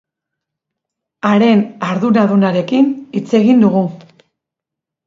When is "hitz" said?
3.21-3.27